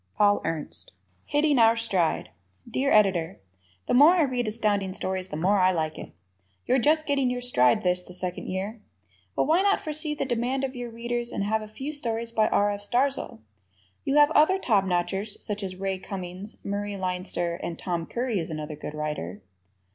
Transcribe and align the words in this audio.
Paul 0.17 0.41
Ernst. 0.43 0.93
Hitting 1.27 1.59
Our 1.59 1.75
Stride 1.75 2.31
Dear 2.67 2.91
Editor: 2.91 3.39
The 3.87 3.93
more 3.93 4.13
I 4.15 4.23
read 4.23 4.47
Astounding 4.47 4.93
Stories, 4.93 5.27
the 5.27 5.37
more 5.37 5.59
I 5.59 5.71
like 5.71 5.99
it. 5.99 6.11
You're 6.65 6.79
just 6.79 7.05
getting 7.05 7.29
your 7.29 7.39
stride 7.39 7.83
this, 7.83 8.01
the 8.01 8.11
second 8.15 8.47
year. 8.47 8.81
But 9.35 9.43
why 9.43 9.61
not 9.61 9.79
foresee 9.79 10.15
the 10.15 10.25
demand 10.25 10.63
of 10.63 10.75
your 10.75 10.89
Readers 10.89 11.31
and 11.31 11.43
have 11.43 11.61
a 11.61 11.67
few 11.67 11.93
stories 11.93 12.31
by 12.31 12.47
R. 12.47 12.71
F. 12.71 12.81
Starzl? 12.81 13.41
You 14.03 14.15
have 14.15 14.31
other 14.31 14.57
top 14.57 14.85
notchers 14.85 15.39
such 15.39 15.61
as 15.61 15.75
Ray 15.75 15.99
Cummings, 15.99 16.57
Murray 16.63 16.97
Leinster; 16.97 17.57
and 17.61 17.77
Tom 17.77 18.07
Curry 18.07 18.39
is 18.39 18.49
another 18.49 18.75
good 18.75 18.95
writer. 18.95 19.43